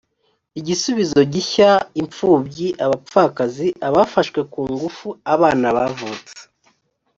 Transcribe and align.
igisubizo 0.59 1.19
gishya 1.33 1.69
impfubyi 2.01 2.67
abapfakazi 2.85 3.67
abafashwe 3.87 4.39
ku 4.51 4.61
ngufu 4.71 5.07
abana 5.33 5.67
bavutse 5.77 6.39